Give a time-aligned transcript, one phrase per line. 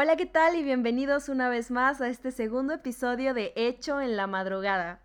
[0.00, 0.54] Hola, ¿qué tal?
[0.54, 5.00] Y bienvenidos una vez más a este segundo episodio de Hecho en la Madrugada.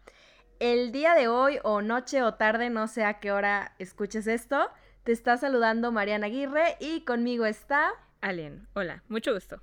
[0.59, 4.69] El día de hoy, o noche o tarde, no sé a qué hora escuches esto,
[5.03, 7.89] te está saludando Mariana Aguirre y conmigo está...
[8.21, 9.59] Alien, hola, mucho gusto.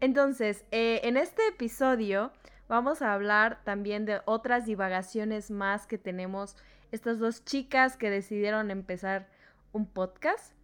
[0.00, 2.32] Entonces, eh, en este episodio
[2.66, 6.56] vamos a hablar también de otras divagaciones más que tenemos
[6.92, 9.28] estas dos chicas que decidieron empezar
[9.72, 10.54] un podcast.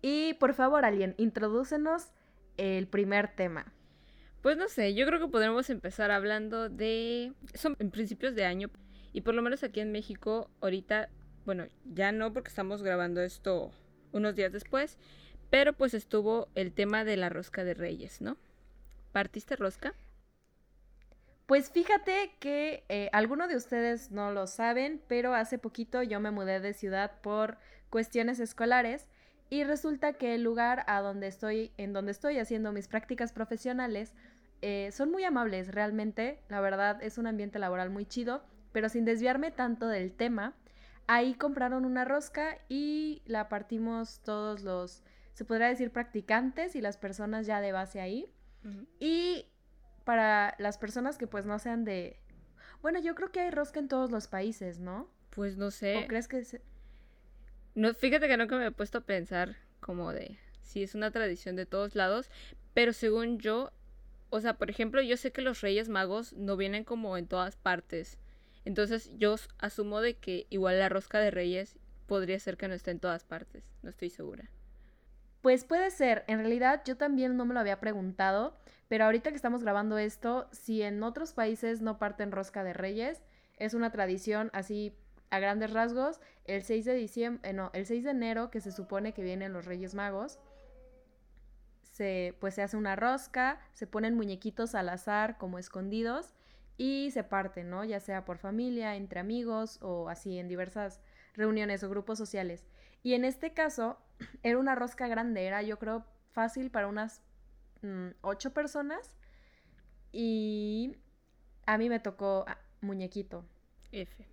[0.00, 2.12] Y por favor, Alien, introdúcenos
[2.56, 3.72] el primer tema.
[4.42, 7.32] Pues no sé, yo creo que podremos empezar hablando de...
[7.54, 8.70] Son en principios de año
[9.12, 11.10] y por lo menos aquí en México ahorita,
[11.44, 13.70] bueno, ya no porque estamos grabando esto
[14.12, 14.98] unos días después,
[15.50, 18.36] pero pues estuvo el tema de la rosca de reyes, ¿no?
[19.12, 19.94] ¿Partiste rosca?
[21.46, 26.30] Pues fíjate que eh, algunos de ustedes no lo saben, pero hace poquito yo me
[26.30, 27.58] mudé de ciudad por
[27.90, 29.06] cuestiones escolares
[29.52, 34.14] y resulta que el lugar a donde estoy, en donde estoy haciendo mis prácticas profesionales,
[34.62, 36.40] eh, son muy amables realmente.
[36.48, 40.54] La verdad es un ambiente laboral muy chido, pero sin desviarme tanto del tema.
[41.06, 45.02] Ahí compraron una rosca y la partimos todos los,
[45.34, 48.32] se podría decir, practicantes y las personas ya de base ahí.
[49.00, 49.44] Y
[50.04, 52.18] para las personas que pues no sean de...
[52.80, 55.10] Bueno, yo creo que hay rosca en todos los países, ¿no?
[55.28, 56.04] Pues no sé.
[56.04, 56.42] ¿O crees que...
[56.42, 56.62] Se...
[57.74, 61.56] No, fíjate que nunca me he puesto a pensar como de si es una tradición
[61.56, 62.30] de todos lados,
[62.74, 63.72] pero según yo,
[64.30, 67.56] o sea, por ejemplo, yo sé que los Reyes Magos no vienen como en todas
[67.56, 68.18] partes.
[68.64, 72.90] Entonces yo asumo de que igual la rosca de Reyes podría ser que no esté
[72.90, 74.50] en todas partes, no estoy segura.
[75.40, 78.56] Pues puede ser, en realidad yo también no me lo había preguntado,
[78.88, 83.22] pero ahorita que estamos grabando esto, si en otros países no parten rosca de Reyes,
[83.56, 84.94] es una tradición así
[85.32, 88.70] a grandes rasgos, el 6 de diciembre, eh, no, el 6 de enero que se
[88.70, 90.38] supone que vienen los Reyes Magos,
[91.80, 96.34] se, pues se hace una rosca, se ponen muñequitos al azar como escondidos
[96.76, 97.82] y se parten, ¿no?
[97.82, 101.00] Ya sea por familia, entre amigos o así en diversas
[101.32, 102.66] reuniones o grupos sociales.
[103.02, 103.96] Y en este caso
[104.42, 107.22] era una rosca grande, era yo creo fácil para unas
[107.80, 109.16] mm, ocho personas
[110.12, 110.94] y
[111.64, 113.46] a mí me tocó ah, muñequito.
[113.92, 114.31] F.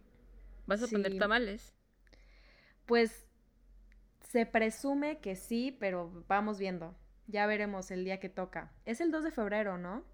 [0.69, 1.73] ¿Vas a poner tamales?
[2.85, 3.25] Pues
[4.29, 6.95] se presume que sí, pero vamos viendo.
[7.25, 8.71] Ya veremos el día que toca.
[8.85, 10.05] Es el 2 de febrero, ¿no?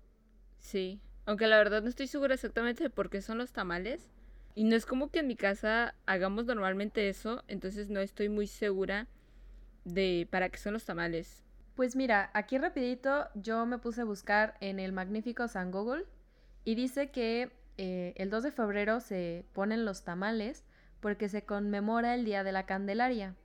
[0.59, 1.01] Sí.
[1.25, 4.09] Aunque la verdad no estoy segura exactamente de por qué son los tamales.
[4.53, 8.47] Y no es como que en mi casa hagamos normalmente eso, entonces no estoy muy
[8.47, 9.07] segura
[9.83, 11.43] de para qué son los tamales.
[11.75, 16.05] Pues mira, aquí rapidito yo me puse a buscar en el magnífico San Google
[16.63, 20.63] y dice que eh, el 2 de febrero se ponen los tamales
[20.99, 23.35] porque se conmemora el Día de la Candelaria.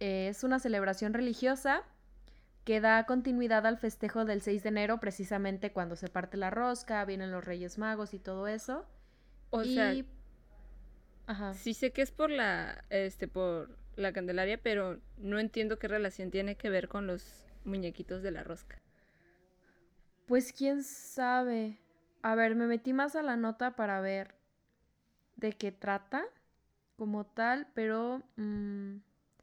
[0.00, 1.82] Eh, es una celebración religiosa
[2.64, 7.04] que da continuidad al festejo del 6 de enero, precisamente cuando se parte la rosca,
[7.04, 8.86] vienen los Reyes Magos y todo eso.
[9.50, 9.94] O sea,
[11.26, 11.54] Ajá.
[11.54, 16.30] sí sé que es por la, este, por la Candelaria, pero no entiendo qué relación
[16.30, 18.78] tiene que ver con los muñequitos de la rosca.
[20.26, 21.78] Pues quién sabe.
[22.22, 24.34] A ver, me metí más a la nota para ver
[25.36, 26.24] de qué trata
[26.96, 28.96] como tal, pero mm,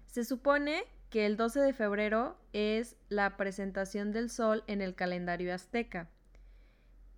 [0.07, 5.53] se supone que el 12 de febrero es la presentación del sol en el calendario
[5.53, 6.09] azteca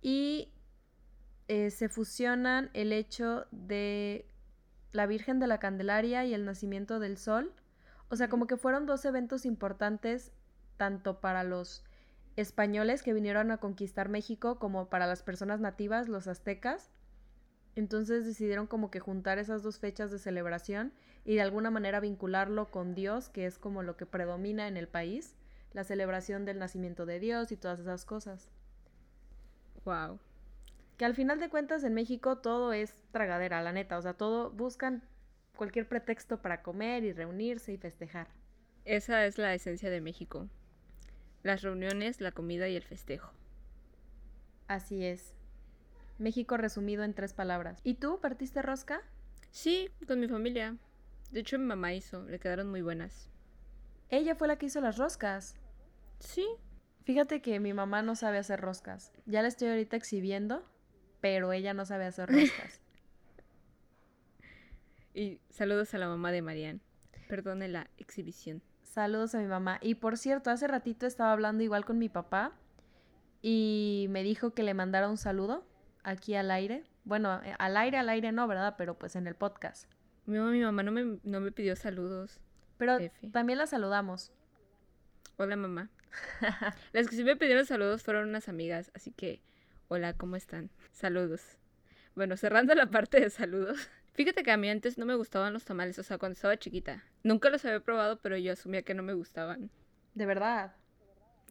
[0.00, 0.52] y
[1.48, 4.28] eh, se fusionan el hecho de
[4.92, 7.52] la Virgen de la Candelaria y el nacimiento del sol.
[8.08, 10.32] O sea, como que fueron dos eventos importantes
[10.76, 11.84] tanto para los
[12.38, 16.92] españoles que vinieron a conquistar México como para las personas nativas, los aztecas.
[17.74, 20.92] Entonces decidieron como que juntar esas dos fechas de celebración
[21.24, 24.86] y de alguna manera vincularlo con Dios, que es como lo que predomina en el
[24.86, 25.34] país,
[25.72, 28.48] la celebración del nacimiento de Dios y todas esas cosas.
[29.84, 30.20] Wow.
[30.96, 34.50] Que al final de cuentas en México todo es tragadera, la neta, o sea, todo
[34.50, 35.02] buscan
[35.56, 38.28] cualquier pretexto para comer y reunirse y festejar.
[38.84, 40.48] Esa es la esencia de México
[41.48, 43.32] las reuniones, la comida y el festejo.
[44.66, 45.34] Así es.
[46.18, 47.80] México resumido en tres palabras.
[47.84, 49.00] ¿Y tú partiste rosca?
[49.50, 50.76] Sí, con mi familia.
[51.30, 53.30] De hecho, mi mamá hizo, le quedaron muy buenas.
[54.10, 55.56] Ella fue la que hizo las roscas.
[56.18, 56.46] Sí.
[57.04, 59.10] Fíjate que mi mamá no sabe hacer roscas.
[59.24, 60.62] Ya la estoy ahorita exhibiendo,
[61.22, 62.82] pero ella no sabe hacer roscas.
[65.14, 66.80] y saludos a la mamá de Marianne.
[67.26, 68.62] Perdone la exhibición.
[68.88, 69.78] Saludos a mi mamá.
[69.82, 72.52] Y por cierto, hace ratito estaba hablando igual con mi papá
[73.42, 75.64] y me dijo que le mandara un saludo
[76.02, 76.84] aquí al aire.
[77.04, 78.74] Bueno, eh, al aire, al aire no, ¿verdad?
[78.78, 79.90] Pero pues en el podcast.
[80.24, 82.40] Mi mamá, mi mamá no, me, no me pidió saludos.
[82.78, 82.98] Pero
[83.30, 84.32] también la saludamos.
[85.36, 85.90] Hola, mamá.
[86.92, 89.42] Las que sí me pidieron saludos fueron unas amigas, así que,
[89.88, 90.70] hola, ¿cómo están?
[90.92, 91.58] Saludos.
[92.14, 93.90] Bueno, cerrando la parte de saludos.
[94.18, 97.04] Fíjate que a mí antes no me gustaban los tamales, o sea, cuando estaba chiquita.
[97.22, 99.70] Nunca los había probado, pero yo asumía que no me gustaban.
[100.14, 100.74] De verdad.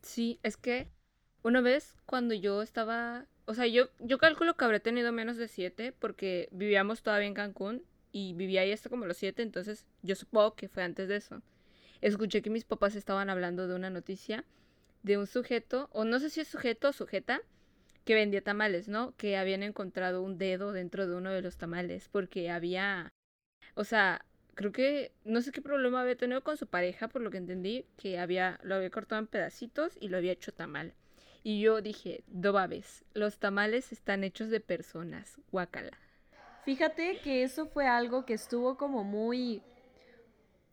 [0.02, 0.90] Sí, es que
[1.44, 5.48] una vez cuando yo estaba, o sea, yo, yo calculo que habré tenido menos de
[5.48, 10.16] siete porque vivíamos todavía en Cancún y vivía ahí hasta como los siete, entonces yo
[10.16, 11.42] supongo que fue antes de eso.
[12.02, 14.44] Escuché que mis papás estaban hablando de una noticia
[15.04, 17.40] de un sujeto, o no sé si es sujeto o sujeta,
[18.08, 19.14] que vendía tamales, ¿no?
[19.18, 23.10] Que habían encontrado un dedo dentro de uno de los tamales porque había,
[23.76, 24.24] o sea,
[24.56, 27.86] creo que no sé qué problema había tenido con su pareja, por lo que entendí,
[27.98, 30.94] que había lo había cortado en pedacitos y lo había hecho tamal.
[31.44, 35.98] Y yo dije, dobabes, los tamales están hechos de personas, guacala.
[36.64, 39.62] Fíjate que eso fue algo que estuvo como muy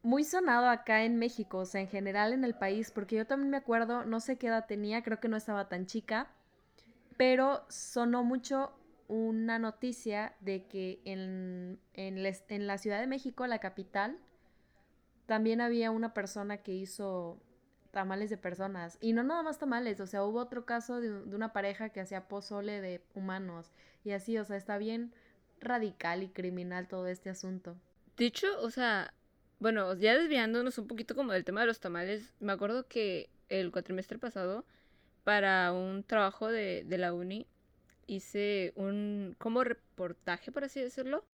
[0.03, 3.51] muy sonado acá en México, o sea, en general en el país, porque yo también
[3.51, 6.31] me acuerdo, no sé qué edad tenía, creo que no estaba tan chica,
[7.17, 8.73] pero sonó mucho
[9.09, 14.19] una noticia de que en, en, la Ciudad de México, la capital,
[15.27, 17.41] también había una persona que hizo
[17.91, 18.99] tamales de personas.
[19.01, 22.01] Y no nada más tamales, o sea, hubo otro caso de, de, una pareja que
[22.01, 23.73] hacía pozole de humanos.
[24.05, 25.13] Y así, o sea, está bien
[25.61, 27.77] radical y criminal todo este asunto.
[28.17, 29.13] Dicho, o sea,
[29.59, 33.71] bueno, ya desviándonos un poquito como del tema de los tamales, me acuerdo que el
[33.73, 34.65] cuatrimestre pasado,
[35.25, 37.47] para un trabajo de, de la uni,
[38.07, 41.25] hice un como reportaje, por así decirlo,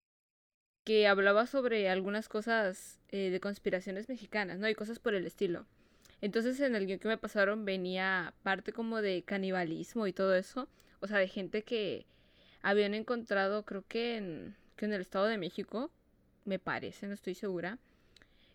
[0.84, 4.68] que hablaba sobre algunas cosas eh, de conspiraciones mexicanas, ¿no?
[4.68, 5.66] Y cosas por el estilo.
[6.20, 10.68] Entonces en el guion que me pasaron venía parte como de canibalismo y todo eso.
[11.00, 12.06] O sea, de gente que
[12.62, 15.90] habían encontrado, creo que en, que en el Estado de México,
[16.44, 17.78] me parece, no estoy segura,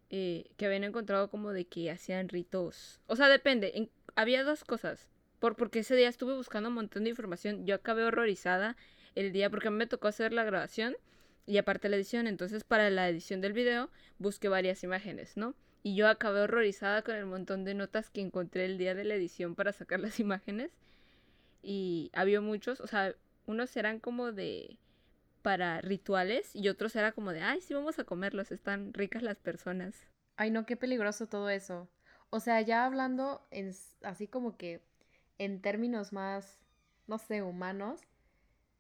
[0.10, 3.00] eh, que habían encontrado como de que hacían ritos.
[3.08, 3.90] O sea, depende.
[4.16, 5.08] había dos cosas.
[5.46, 7.68] Por, porque ese día estuve buscando un montón de información.
[7.68, 8.76] Yo acabé horrorizada
[9.14, 10.96] el día porque a mí me tocó hacer la grabación
[11.46, 12.26] y aparte la edición.
[12.26, 15.54] Entonces, para la edición del video, busqué varias imágenes, ¿no?
[15.84, 19.14] Y yo acabé horrorizada con el montón de notas que encontré el día de la
[19.14, 20.72] edición para sacar las imágenes.
[21.62, 23.14] Y había muchos, o sea,
[23.46, 24.80] unos eran como de
[25.44, 29.38] para rituales y otros era como de, ay, sí, vamos a comerlos, están ricas las
[29.38, 30.08] personas.
[30.38, 31.88] Ay, no, qué peligroso todo eso.
[32.32, 34.82] O sea, ya hablando en, así como que
[35.38, 36.60] en términos más,
[37.08, 38.02] no sé, humanos,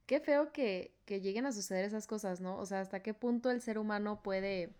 [0.05, 2.57] qué feo que, que lleguen a suceder esas cosas, ¿no?
[2.57, 4.73] O sea, hasta qué punto el ser humano puede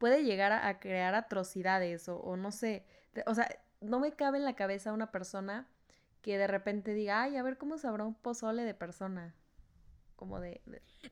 [0.00, 2.84] puede llegar a, crear atrocidades o, no sé,
[3.26, 5.68] o sea, no me cabe en la cabeza una persona
[6.22, 9.34] que de repente diga, ay, a ver cómo sabrá un pozole de persona.
[10.16, 10.62] Como de...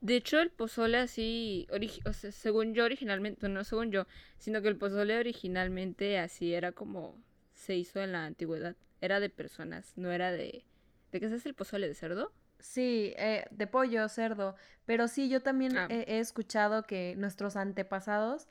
[0.00, 1.66] De, hecho, el pozole así,
[2.06, 4.06] o sea, según yo originalmente, no según yo,
[4.38, 7.14] sino que el pozole originalmente así era como
[7.58, 8.76] se hizo en la antigüedad.
[9.00, 10.64] Era de personas, no era de...
[11.12, 11.88] ¿De qué se hace el pozole?
[11.88, 12.32] ¿De cerdo?
[12.60, 14.56] Sí, eh, de pollo, cerdo.
[14.86, 15.86] Pero sí, yo también ah.
[15.90, 18.48] he, escuchado que nuestros antepasados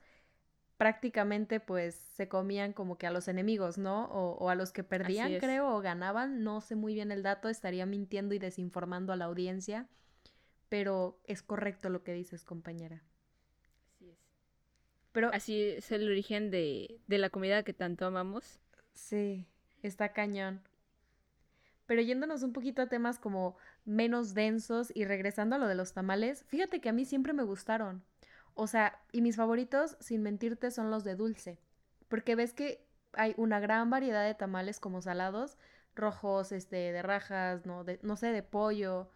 [0.77, 4.06] prácticamente pues se comían como que a los enemigos, ¿no?
[4.06, 7.86] O, a los que perdían, creo, o ganaban, no sé muy bien el dato, estaría
[7.86, 9.88] mintiendo y desinformando a la audiencia,
[10.69, 13.04] pero es correcto lo que dices, compañera.
[13.95, 14.18] Así es.
[15.12, 18.59] Pero así es el origen de, de la comida que tanto amamos.
[18.97, 19.47] Sí,
[19.83, 20.59] está cañón.
[21.85, 25.94] Pero yéndonos un poquito a temas como menos densos y regresando a lo de los
[25.94, 28.04] tamales, fíjate que a mí siempre me gustaron.
[28.56, 31.59] O sea, y mis favoritos, sin mentirte, son los de dulce.
[32.09, 35.57] Porque ves que hay una gran variedad de tamales como salados,
[35.95, 39.11] rojos, este, de rajas, no, de, no sé, de pollo.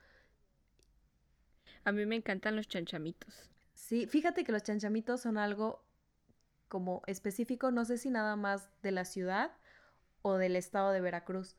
[1.86, 3.50] A mí me encantan los chanchamitos.
[3.74, 5.84] Sí, fíjate que los chanchamitos son algo
[6.68, 9.52] como específico, no sé si nada más de la ciudad
[10.22, 11.56] o del estado de Veracruz.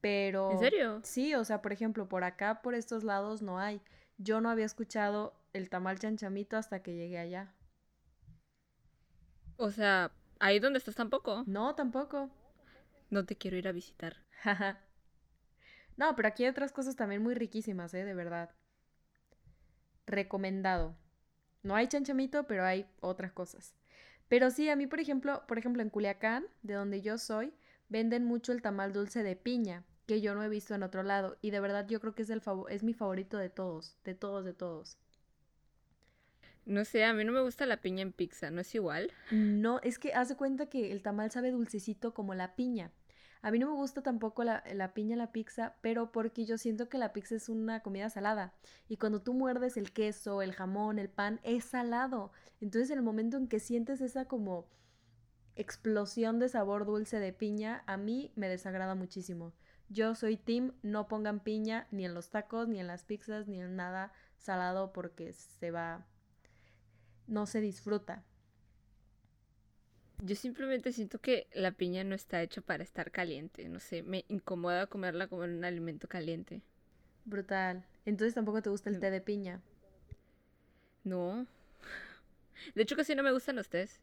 [0.00, 0.52] Pero.
[0.52, 1.00] ¿En serio?
[1.02, 3.80] Sí, o sea, por ejemplo, por acá, por estos lados no hay.
[4.18, 7.52] Yo no había escuchado el tamal chanchamito hasta que llegué allá.
[9.56, 11.44] O sea, ahí donde estás tampoco.
[11.46, 12.30] No, tampoco.
[13.10, 14.16] No te quiero ir a visitar.
[15.96, 18.04] no, pero aquí hay otras cosas también muy riquísimas, ¿eh?
[18.04, 18.50] De verdad.
[20.06, 20.96] Recomendado.
[21.62, 23.74] No hay chanchamito, pero hay otras cosas.
[24.28, 27.52] Pero sí, a mí, por ejemplo, por ejemplo, en Culiacán, de donde yo soy,
[27.88, 31.36] venden mucho el tamal dulce de piña, que yo no he visto en otro lado.
[31.42, 34.44] Y de verdad yo creo que es, el es mi favorito de todos, de todos,
[34.44, 34.98] de todos.
[36.64, 39.12] No sé, a mí no me gusta la piña en pizza, ¿no es igual?
[39.30, 42.90] No, es que haz de cuenta que el tamal sabe dulcecito como la piña.
[43.40, 46.58] A mí no me gusta tampoco la, la, piña en la pizza, pero porque yo
[46.58, 48.52] siento que la pizza es una comida salada.
[48.88, 52.32] Y cuando tú muerdes el queso, el jamón, el pan, es salado.
[52.60, 54.66] Entonces en el momento en que sientes esa como
[55.56, 59.52] explosión de sabor dulce de piña, a mí me desagrada muchísimo.
[59.88, 63.60] Yo soy team, no pongan piña ni en los tacos, ni en las pizzas, ni
[63.60, 66.06] en nada salado porque se va,
[67.26, 68.24] no se disfruta.
[70.22, 74.24] Yo simplemente siento que la piña no está hecha para estar caliente, no sé, me
[74.28, 76.62] incomoda comerla como un alimento caliente.
[77.24, 77.84] Brutal.
[78.04, 79.60] Entonces tampoco te gusta el té de piña.
[81.04, 81.46] No.
[82.74, 84.00] De hecho casi no me gustan los tés.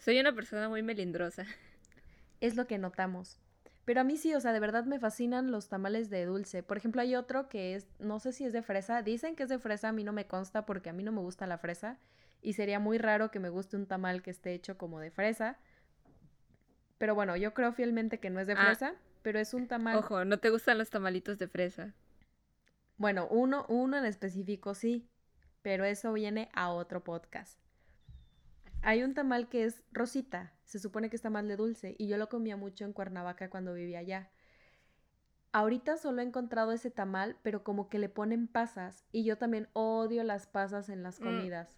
[0.00, 1.44] Soy una persona muy melindrosa.
[2.40, 3.38] Es lo que notamos.
[3.84, 6.62] Pero a mí sí, o sea, de verdad me fascinan los tamales de dulce.
[6.62, 9.02] Por ejemplo, hay otro que es, no sé si es de fresa.
[9.02, 11.20] Dicen que es de fresa, a mí no me consta porque a mí no me
[11.20, 11.98] gusta la fresa.
[12.40, 15.58] Y sería muy raro que me guste un tamal que esté hecho como de fresa.
[16.96, 18.64] Pero bueno, yo creo fielmente que no es de ah.
[18.64, 19.96] fresa, pero es un tamal.
[19.96, 21.92] Ojo, no te gustan los tamalitos de fresa.
[22.96, 25.06] Bueno, uno, uno en específico sí,
[25.60, 27.58] pero eso viene a otro podcast.
[28.82, 32.16] Hay un tamal que es rosita, se supone que está más de dulce, y yo
[32.16, 34.30] lo comía mucho en Cuernavaca cuando vivía allá.
[35.52, 39.68] Ahorita solo he encontrado ese tamal, pero como que le ponen pasas, y yo también
[39.72, 41.24] odio las pasas en las mm.
[41.24, 41.76] comidas.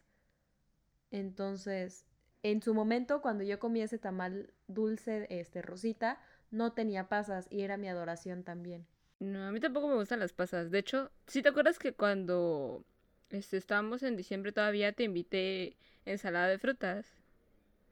[1.11, 2.07] Entonces,
[2.43, 7.63] en su momento, cuando yo comí ese tamal dulce, este rosita, no tenía pasas y
[7.63, 8.87] era mi adoración también.
[9.19, 10.71] No, a mí tampoco me gustan las pasas.
[10.71, 12.85] De hecho, si te acuerdas que cuando
[13.31, 17.07] este, estábamos en diciembre todavía te invité ensalada de frutas.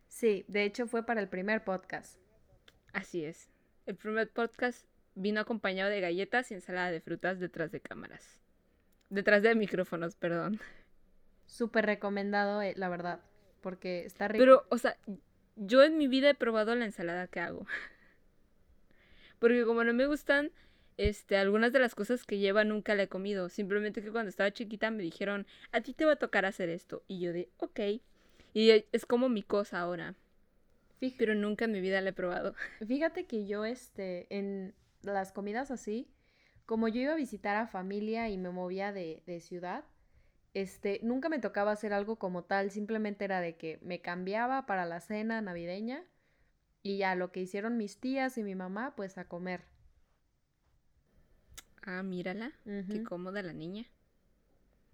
[0.09, 2.19] Sí, de hecho fue para el primer podcast.
[2.93, 3.49] Así es.
[3.87, 8.41] El primer podcast vino acompañado de galletas y ensalada de frutas detrás de cámaras.
[9.09, 10.61] Detrás de micrófonos, perdón.
[11.47, 13.21] Súper recomendado, eh, la verdad,
[13.61, 14.43] porque está rico.
[14.43, 14.97] Pero, o sea,
[15.57, 17.67] yo en mi vida he probado la ensalada que hago.
[19.41, 20.53] Porque como no me gustan
[21.01, 23.49] este, algunas de las cosas que lleva nunca la he comido.
[23.49, 27.03] Simplemente que cuando estaba chiquita me dijeron, a ti te va a tocar hacer esto.
[27.09, 27.81] Y yo de, ok.
[28.53, 30.15] Y e, es como mi cosa ahora.
[31.17, 32.55] Pero nunca en mi vida la he probado.
[32.87, 36.07] Fíjate que yo, este, en las comidas así,
[36.67, 39.85] como yo iba a visitar a familia y me movía de, de ciudad,
[40.53, 42.71] este, nunca me tocaba hacer algo como tal.
[42.71, 46.05] Simplemente era de que me cambiaba para la cena navideña
[46.83, 49.70] y ya lo que hicieron mis tías y mi mamá, pues a comer.
[51.83, 52.53] Ah, mírala.
[52.65, 53.87] Qué cómoda la niña.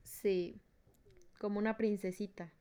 [0.02, 0.60] Sí,
[1.38, 2.52] como una princesita.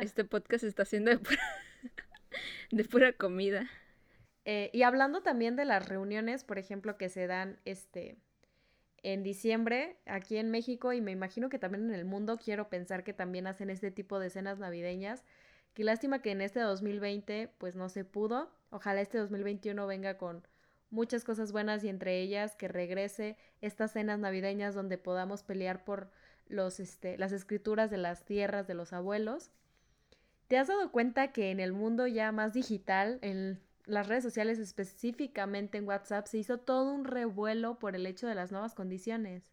[0.00, 1.40] Este podcast está haciendo de pura,
[2.70, 3.68] de pura comida.
[4.44, 8.16] Eh, y hablando también de las reuniones, por ejemplo, que se dan este
[9.02, 13.04] en diciembre aquí en México y me imagino que también en el mundo quiero pensar
[13.04, 15.24] que también hacen este tipo de cenas navideñas.
[15.74, 18.50] Qué lástima que en este 2020 pues no se pudo.
[18.70, 20.46] Ojalá este 2021 venga con
[20.90, 26.10] muchas cosas buenas y entre ellas que regrese estas cenas navideñas donde podamos pelear por
[26.48, 29.50] los, este, las escrituras de las tierras de los abuelos.
[30.48, 34.58] ¿Te has dado cuenta que en el mundo ya más digital, en las redes sociales
[34.58, 39.50] específicamente en WhatsApp, se hizo todo un revuelo por el hecho de las nuevas condiciones?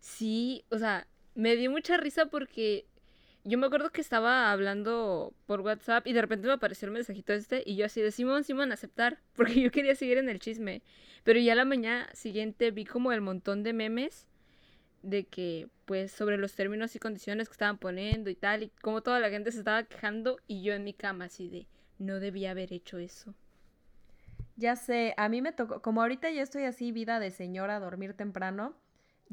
[0.00, 2.86] Sí, o sea, me dio mucha risa porque
[3.44, 7.32] yo me acuerdo que estaba hablando por WhatsApp y de repente me apareció el mensajito
[7.32, 10.82] este y yo así de Simón, Simón, aceptar, porque yo quería seguir en el chisme.
[11.24, 14.26] Pero ya la mañana siguiente vi como el montón de memes
[15.02, 19.02] de que, pues, sobre los términos y condiciones que estaban poniendo y tal, y como
[19.02, 21.66] toda la gente se estaba quejando y yo en mi cama así de,
[21.98, 23.34] no debía haber hecho eso.
[24.56, 28.14] Ya sé, a mí me tocó, como ahorita ya estoy así, vida de señora, dormir
[28.14, 28.76] temprano,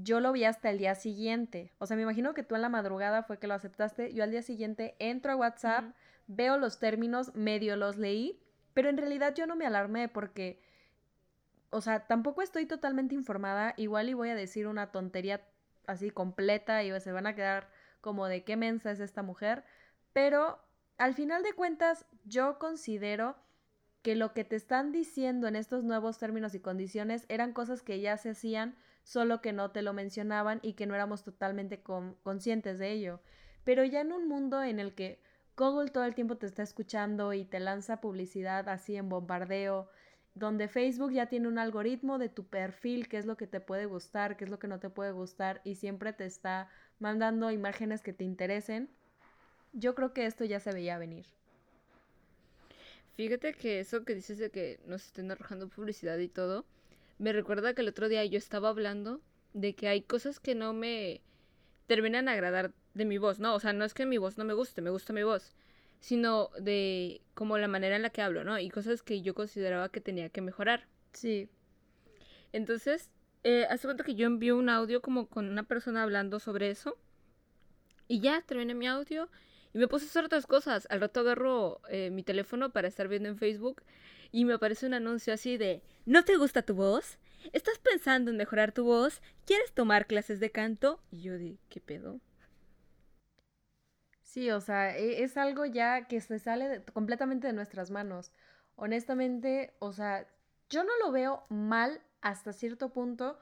[0.03, 1.71] yo lo vi hasta el día siguiente.
[1.77, 4.13] O sea, me imagino que tú en la madrugada fue que lo aceptaste.
[4.13, 5.93] Yo al día siguiente entro a WhatsApp,
[6.27, 8.41] veo los términos, medio los leí,
[8.73, 10.61] pero en realidad yo no me alarmé porque,
[11.69, 13.73] o sea, tampoco estoy totalmente informada.
[13.77, 15.41] Igual y voy a decir una tontería
[15.87, 17.69] así completa y se van a quedar
[18.01, 19.63] como de qué mensa es esta mujer.
[20.13, 20.59] Pero
[20.97, 23.35] al final de cuentas, yo considero
[24.01, 27.99] que lo que te están diciendo en estos nuevos términos y condiciones eran cosas que
[27.99, 32.79] ya se hacían solo que no te lo mencionaban y que no éramos totalmente conscientes
[32.79, 33.21] de ello.
[33.63, 35.21] Pero ya en un mundo en el que
[35.57, 39.89] Google todo el tiempo te está escuchando y te lanza publicidad así en bombardeo,
[40.33, 43.85] donde Facebook ya tiene un algoritmo de tu perfil, qué es lo que te puede
[43.85, 48.01] gustar, qué es lo que no te puede gustar y siempre te está mandando imágenes
[48.01, 48.89] que te interesen,
[49.73, 51.25] yo creo que esto ya se veía venir.
[53.15, 56.65] Fíjate que eso que dices de que nos estén arrojando publicidad y todo,
[57.19, 59.21] me recuerda que el otro día yo estaba hablando
[59.53, 61.21] de que hay cosas que no me
[61.85, 63.53] terminan a agradar de mi voz, ¿no?
[63.53, 65.55] O sea, no es que mi voz no me guste, me gusta mi voz,
[65.99, 68.57] sino de como la manera en la que hablo, ¿no?
[68.57, 70.87] Y cosas que yo consideraba que tenía que mejorar.
[71.13, 71.49] Sí.
[72.53, 73.09] Entonces,
[73.43, 76.97] eh, hace cuenta que yo envío un audio como con una persona hablando sobre eso.
[78.07, 79.29] Y ya terminé mi audio
[79.73, 80.87] Y me puse a hacer otras cosas.
[80.89, 83.83] Al rato agarro eh, mi teléfono para estar viendo en Facebook
[84.31, 87.19] y me aparece un anuncio así de ¿No te gusta tu voz?
[87.53, 89.21] ¿Estás pensando en mejorar tu voz?
[89.45, 90.99] ¿Quieres tomar clases de canto?
[91.11, 92.19] Y yo di, ¿qué pedo?
[94.23, 98.31] Sí, o sea, e, es algo ya que se sale completamente de nuestras manos.
[98.75, 100.27] Honestamente, o sea,
[100.69, 103.39] yo no lo veo mal hasta cierto punto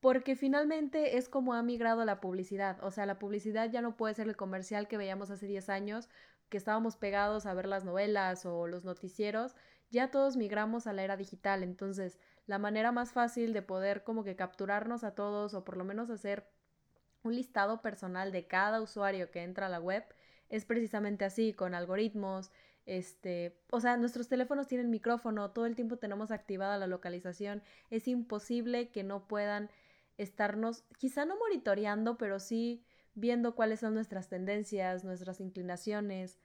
[0.00, 2.78] porque finalmente es como ha migrado la publicidad.
[2.84, 6.08] O sea, la publicidad ya no puede ser el comercial que veíamos hace 10 años,
[6.48, 9.56] que estábamos pegados a ver las novelas o los noticieros.
[9.94, 14.24] Ya todos migramos a la era digital, entonces la manera más fácil de poder como
[14.24, 16.48] que capturarnos a todos o por lo menos hacer
[17.22, 20.04] un listado personal de cada usuario que entra a la web
[20.48, 22.50] es precisamente así, con algoritmos,
[22.86, 28.08] este, o sea, nuestros teléfonos tienen micrófono, todo el tiempo tenemos activada la localización, es
[28.08, 29.70] imposible que no puedan
[30.16, 32.84] estarnos, quizá no monitoreando, pero sí
[33.14, 36.40] viendo cuáles son nuestras tendencias, nuestras inclinaciones.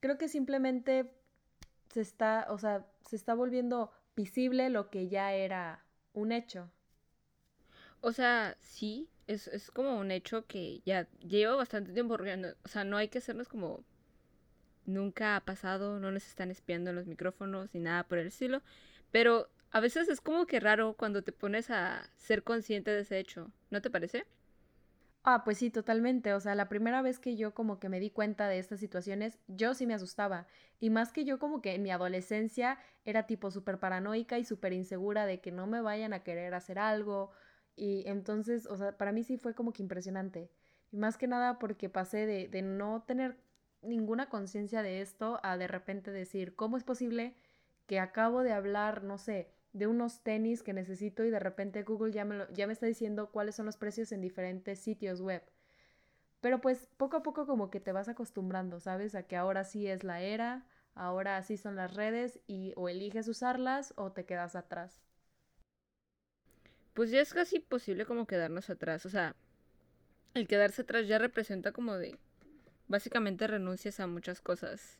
[0.00, 1.21] Creo que simplemente
[1.92, 6.70] se está, o sea, se está volviendo visible lo que ya era un hecho.
[8.00, 12.84] O sea, sí, es, es como un hecho que ya lleva bastante tiempo, o sea,
[12.84, 13.84] no hay que hacernos como
[14.86, 18.62] nunca ha pasado, no nos están espiando en los micrófonos ni nada por el estilo,
[19.10, 23.18] pero a veces es como que raro cuando te pones a ser consciente de ese
[23.18, 24.26] hecho, ¿no te parece?
[25.24, 26.34] Ah, pues sí, totalmente.
[26.34, 29.38] O sea, la primera vez que yo como que me di cuenta de estas situaciones,
[29.46, 30.46] yo sí me asustaba.
[30.80, 34.72] Y más que yo como que en mi adolescencia era tipo súper paranoica y súper
[34.72, 37.30] insegura de que no me vayan a querer hacer algo.
[37.76, 40.50] Y entonces, o sea, para mí sí fue como que impresionante.
[40.90, 43.36] Y más que nada porque pasé de, de no tener
[43.80, 47.34] ninguna conciencia de esto a de repente decir, ¿cómo es posible
[47.86, 52.12] que acabo de hablar, no sé, de unos tenis que necesito y de repente Google
[52.12, 55.42] ya me, ya me está diciendo cuáles son los precios en diferentes sitios web?
[56.40, 59.14] Pero pues poco a poco como que te vas acostumbrando, ¿sabes?
[59.14, 63.28] A que ahora sí es la era, ahora sí son las redes y o eliges
[63.28, 65.00] usarlas o te quedas atrás.
[66.94, 69.34] Pues ya es casi posible como quedarnos atrás, o sea,
[70.34, 72.18] el quedarse atrás ya representa como de
[72.88, 74.98] básicamente renuncias a muchas cosas.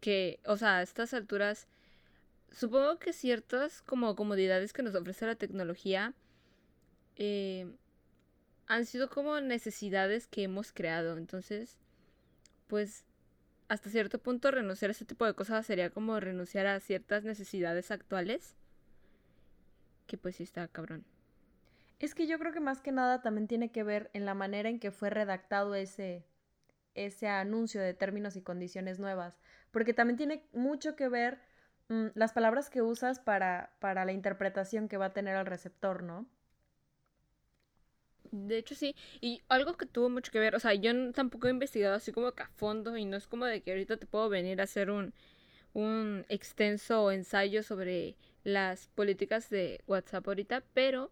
[0.00, 1.66] Que, o sea, a estas alturas,
[2.54, 6.14] supongo que ciertas como comodidades que nos ofrece la tecnología
[7.16, 7.66] eh,
[8.66, 11.18] han sido como necesidades que hemos creado.
[11.18, 11.76] Entonces,
[12.66, 13.04] pues,
[13.68, 17.90] hasta cierto punto renunciar a ese tipo de cosas sería como renunciar a ciertas necesidades
[17.90, 18.54] actuales.
[20.06, 21.04] Que pues sí está cabrón.
[21.98, 24.68] Es que yo creo que más que nada también tiene que ver en la manera
[24.68, 26.26] en que fue redactado ese,
[26.94, 29.38] ese anuncio de términos y condiciones nuevas,
[29.70, 31.40] porque también tiene mucho que ver
[31.88, 36.02] mm, las palabras que usas para, para la interpretación que va a tener el receptor,
[36.02, 36.26] ¿no?
[38.30, 38.96] De hecho, sí.
[39.20, 42.32] Y algo que tuvo mucho que ver, o sea, yo tampoco he investigado así como
[42.32, 44.90] que a fondo y no es como de que ahorita te puedo venir a hacer
[44.90, 45.14] un,
[45.74, 51.10] un extenso ensayo sobre las políticas de WhatsApp ahorita, pero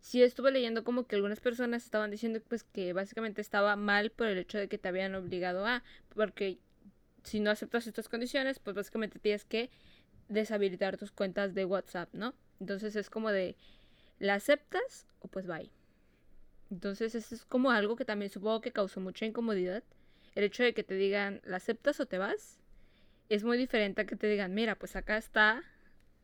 [0.00, 4.28] sí estuve leyendo como que algunas personas estaban diciendo pues que básicamente estaba mal por
[4.28, 5.82] el hecho de que te habían obligado a,
[6.14, 6.58] porque
[7.24, 9.70] si no aceptas estas condiciones, pues básicamente tienes que
[10.30, 12.34] deshabilitar tus cuentas de WhatsApp, ¿no?
[12.60, 13.56] Entonces es como de,
[14.18, 15.70] ¿la aceptas o pues bye?
[16.70, 19.82] Entonces eso es como algo que también supongo que causó mucha incomodidad.
[20.34, 22.58] El hecho de que te digan, ¿la aceptas o te vas?
[23.28, 25.62] Es muy diferente a que te digan, mira, pues acá está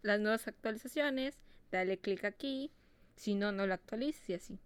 [0.03, 1.37] las nuevas actualizaciones,
[1.73, 2.71] dale clic aquí,
[3.17, 4.59] si no, no lo actualices y así.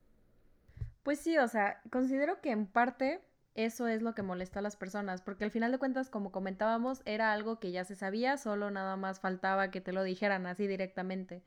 [1.03, 3.21] Pues sí, o sea, considero que en parte
[3.55, 7.03] eso es lo que molesta a las personas, porque al final de cuentas, como comentábamos,
[7.05, 10.67] era algo que ya se sabía, solo nada más faltaba que te lo dijeran así
[10.67, 11.43] directamente.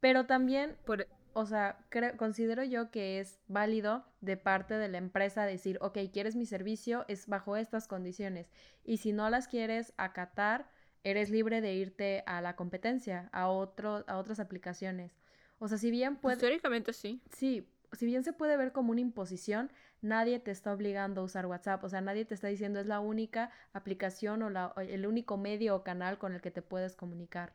[0.00, 1.08] Pero también, Por...
[1.32, 1.78] o sea,
[2.16, 7.04] considero yo que es válido de parte de la empresa decir, ok, quieres mi servicio,
[7.08, 8.50] es bajo estas condiciones,
[8.84, 10.68] y si no las quieres acatar,
[11.04, 15.16] eres libre de irte a la competencia, a, otro, a otras aplicaciones.
[15.58, 16.36] O sea, si bien puede...
[16.36, 17.22] Históricamente sí.
[17.30, 19.70] Sí, si bien se puede ver como una imposición,
[20.02, 21.82] nadie te está obligando a usar WhatsApp.
[21.84, 25.76] O sea, nadie te está diciendo es la única aplicación o, la, el único medio
[25.76, 27.54] o canal con el que te puedes comunicar.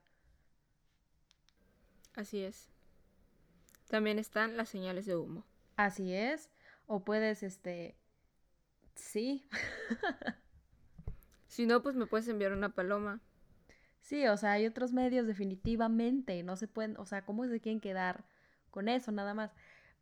[2.15, 2.69] Así es.
[3.89, 5.45] También están las señales de humo.
[5.75, 6.49] Así es.
[6.87, 7.95] O puedes, este...
[8.95, 9.47] Sí.
[11.47, 13.21] si no, pues me puedes enviar una paloma.
[14.01, 17.81] Sí, o sea, hay otros medios definitivamente, no se pueden, o sea, ¿cómo se quieren
[17.81, 18.23] quedar
[18.71, 19.51] con eso nada más?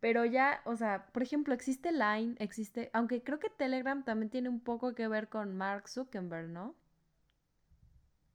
[0.00, 4.48] Pero ya, o sea, por ejemplo, existe Line, existe, aunque creo que Telegram también tiene
[4.48, 6.74] un poco que ver con Mark Zuckerberg, ¿no?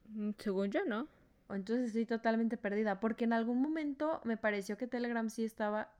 [0.06, 1.08] Mm, según yo, ¿no?
[1.50, 5.94] Entonces estoy totalmente perdida, porque en algún momento me pareció que Telegram sí estaba,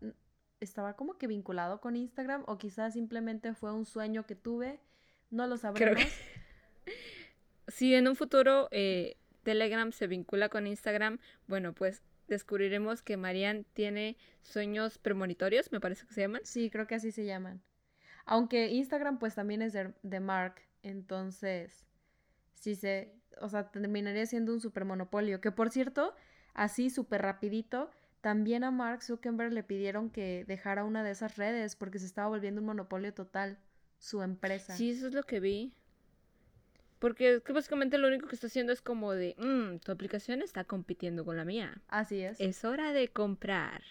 [0.60, 4.80] estaba como que vinculado con Instagram, o quizás simplemente fue un sueño que tuve,
[5.30, 6.04] No lo sabremos.
[7.68, 12.02] si en un futuro eh, Telegram se vincula con Instagram, bueno, pues
[12.36, 16.42] descubriremos que Marian tiene sueños premonitorios, me parece que se llaman.
[16.44, 17.62] Sí, creo que así se llaman.
[18.26, 21.86] Aunque Instagram pues también es de, de Mark, entonces
[22.54, 25.42] sí se, o sea, terminaría siendo un super monopolio.
[25.42, 26.14] Que por cierto,
[26.54, 27.90] así súper rapidito,
[28.22, 32.30] también a Mark Zuckerberg le pidieron que dejara una de esas redes porque se estaba
[32.30, 33.58] volviendo un monopolio total
[33.98, 34.76] su empresa.
[34.76, 35.74] Sí, eso es lo que vi.
[37.02, 41.26] Porque básicamente lo único que está haciendo es como de, mmm, tu aplicación está compitiendo
[41.26, 41.82] con la mía.
[41.88, 42.40] Así es.
[42.40, 43.82] Es hora de comprar.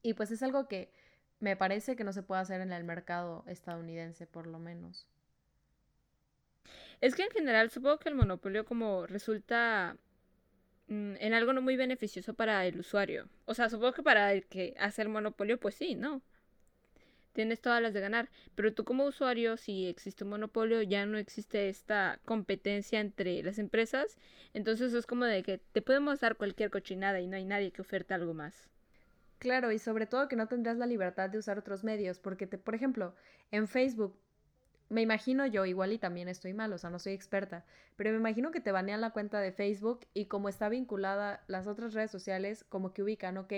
[0.00, 0.92] Y pues es algo que
[1.40, 5.08] me parece que no se puede hacer en el mercado estadounidense, por lo menos.
[7.00, 9.96] Es que en general supongo que el monopolio como resulta
[10.86, 13.28] mm, en algo no muy beneficioso para el usuario.
[13.44, 16.22] O sea, supongo que para el que hace el monopolio, pues sí, ¿no?
[17.34, 18.30] Tienes todas las de ganar.
[18.54, 23.58] Pero tú como usuario, si existe un monopolio, ya no existe esta competencia entre las
[23.58, 24.16] empresas.
[24.54, 27.82] Entonces es como de que te podemos dar cualquier cochinada y no hay nadie que
[27.82, 28.70] oferte algo más.
[29.38, 32.56] Claro, y sobre todo que no tendrás la libertad de usar otros medios, porque te,
[32.56, 33.14] por ejemplo,
[33.50, 34.16] en Facebook
[34.88, 37.64] me imagino yo, igual y también estoy mal, o sea, no soy experta,
[37.96, 41.66] pero me imagino que te banean la cuenta de Facebook y como está vinculada las
[41.66, 43.52] otras redes sociales, como que ubican, ok,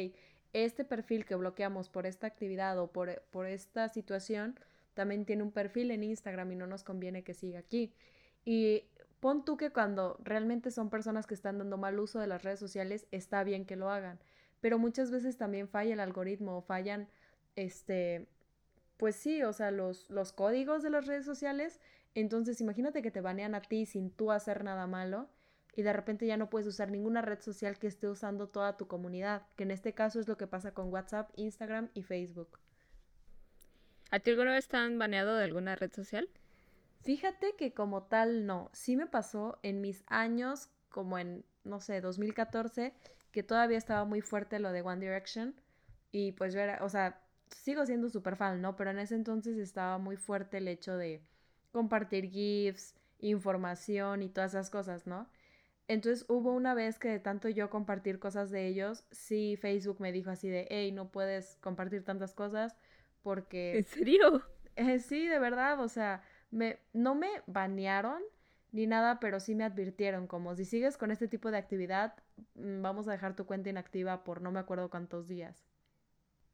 [0.65, 4.59] este perfil que bloqueamos por esta actividad o por, por esta situación,
[4.95, 7.93] también tiene un perfil en Instagram y no nos conviene que siga aquí.
[8.45, 8.85] Y
[9.21, 12.59] pon tú que cuando realmente son personas que están dando mal uso de las redes
[12.59, 14.19] sociales, está bien que lo hagan,
[14.61, 17.09] pero muchas veces también falla el algoritmo, fallan
[17.57, 18.27] este
[18.97, 21.81] pues sí, o sea, los, los códigos de las redes sociales.
[22.15, 25.29] Entonces, imagínate que te banean a ti sin tú hacer nada malo
[25.77, 28.89] y de repente ya no puedes usar ninguna red social que esté usando toda tu
[28.89, 32.59] comunidad, que en este caso es lo que pasa con WhatsApp, Instagram y Facebook.
[34.11, 36.29] ¿A ti alguna vez te han baneado de alguna red social?
[37.03, 42.01] Fíjate que como tal no, sí me pasó en mis años, como en, no sé,
[42.01, 42.95] 2014,
[43.31, 45.55] que todavía estaba muy fuerte lo de One Direction
[46.11, 48.77] y pues yo era, o sea, sigo siendo súper fan, ¿no?
[48.77, 51.23] Pero en ese entonces estaba muy fuerte el hecho de
[51.71, 55.29] compartir GIFs, información y todas esas cosas, ¿no?
[55.89, 60.13] Entonces hubo una vez que de tanto yo compartir cosas de ellos, sí Facebook me
[60.13, 62.77] dijo así de, hey, no puedes compartir tantas cosas
[63.23, 63.79] porque...
[63.79, 64.43] ¿En serio?
[64.75, 68.23] Eh, sí, de verdad, o sea, me, no me banearon
[68.73, 72.15] ni nada, pero sí me advirtieron como si sigues con este tipo de actividad,
[72.57, 75.65] mm, vamos a dejar tu cuenta inactiva por no me acuerdo cuántos días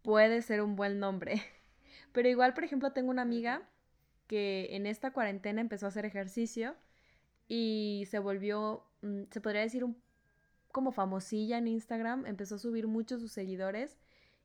[0.03, 1.35] puede ser un buen nombre.
[2.13, 3.63] Pero igual, por ejemplo, tengo una amiga
[4.27, 6.75] que en esta cuarentena empezó a hacer ejercicio
[7.49, 8.85] y se volvió,
[9.31, 9.97] se podría decir, un,
[10.71, 13.99] como famosilla en Instagram, empezó a subir muchos sus seguidores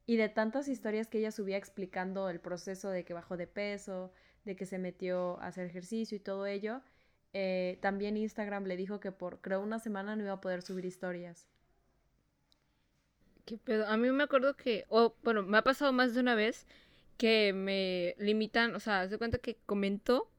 [0.05, 4.11] y de tantas historias que ella subía explicando el proceso de que bajó de peso,
[4.45, 6.81] de que se metió a hacer ejercicio y todo ello,
[7.33, 10.85] eh, también Instagram le dijo que por creo una semana no iba a poder subir
[10.85, 11.47] historias.
[13.45, 13.59] ¿Qué?
[13.85, 16.65] A mí me acuerdo que, o bueno, me ha pasado más de una vez
[17.17, 20.29] que me limitan, o sea, se cuenta que comento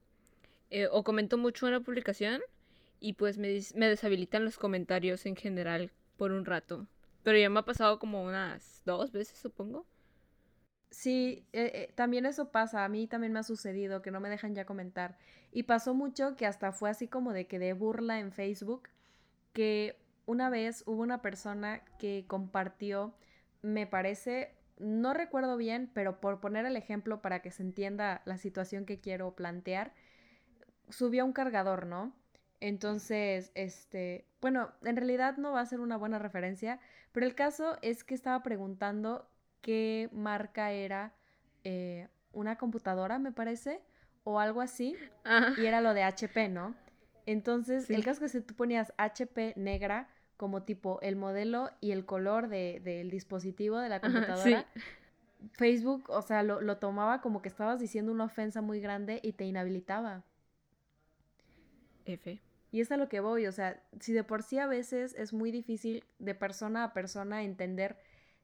[0.69, 2.41] eh, o comento mucho en la publicación
[2.99, 6.87] y pues me, deshabilitan los comentarios en general por un rato.
[7.23, 9.85] Pero ya me ha pasado como unas dos veces, supongo.
[10.91, 14.29] Sí, eh, eh, también eso pasa, a mí también me ha sucedido que no me
[14.29, 15.17] dejan ya comentar.
[15.51, 18.89] Y pasó mucho que hasta fue así como de que de burla en Facebook,
[19.53, 23.13] que una vez hubo una persona que compartió,
[23.61, 28.37] me parece, no recuerdo bien, pero por poner el ejemplo para que se entienda la
[28.37, 29.93] situación que quiero plantear,
[30.89, 32.13] subió un cargador, ¿no?
[32.61, 36.79] Entonces, este, bueno, en realidad no va a ser una buena referencia,
[37.11, 39.29] pero el caso es que estaba preguntando
[39.61, 41.13] qué marca era
[41.63, 43.81] eh, una computadora, me parece,
[44.23, 44.95] o algo así,
[45.57, 46.75] y era lo de HP, ¿no?
[47.25, 51.91] Entonces, el caso es que si tú ponías HP negra, como tipo el modelo y
[51.91, 54.65] el color del dispositivo de la computadora.
[55.51, 59.43] Facebook, o sea, lo, tomaba como que estabas diciendo una ofensa muy grande y te
[59.43, 60.23] inhabilitaba.
[62.05, 62.41] F.
[62.71, 65.33] Y es a lo que voy, o sea, si de por sí a veces es
[65.33, 67.97] muy difícil de persona a persona entender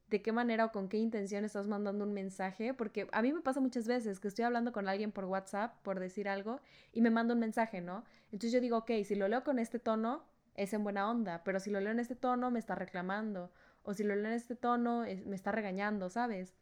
[0.10, 3.42] de qué manera o con qué intención estás mandando un mensaje, porque a mí me
[3.42, 6.60] pasa muchas veces que estoy hablando con alguien por WhatsApp, por decir algo,
[6.92, 8.04] y me manda un mensaje, ¿no?
[8.26, 10.24] Entonces yo digo, ok, si lo leo con este tono,
[10.56, 13.52] es en buena onda, pero si lo leo en este tono me está reclamando,
[13.84, 16.54] o si lo leo en este tono me está regañando, ¿sabes?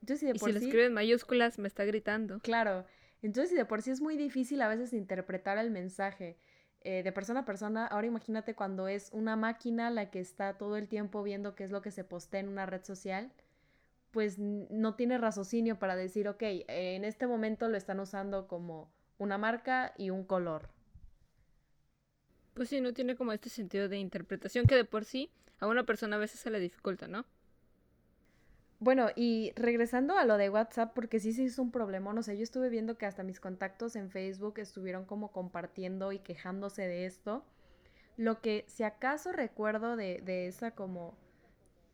[0.00, 2.40] Entonces, si de por si lo escribe en mayúsculas me está gritando.
[2.40, 2.84] Claro,
[3.22, 6.36] entonces si de por sí es muy difícil a veces interpretar el mensaje
[6.84, 10.76] eh, de persona a persona, ahora imagínate cuando es una máquina la que está todo
[10.76, 13.32] el tiempo viendo qué es lo que se postea en una red social,
[14.10, 19.38] pues no tiene raciocinio para decir, ok, en este momento lo están usando como una
[19.38, 20.68] marca y un color.
[22.54, 25.84] Pues sí, no tiene como este sentido de interpretación que de por sí a una
[25.84, 27.24] persona a veces se le dificulta, ¿no?
[28.82, 32.36] Bueno, y regresando a lo de WhatsApp, porque sí se hizo un problema, no sé,
[32.36, 37.06] yo estuve viendo que hasta mis contactos en Facebook estuvieron como compartiendo y quejándose de
[37.06, 37.44] esto.
[38.16, 41.14] Lo que si acaso recuerdo de, de esa como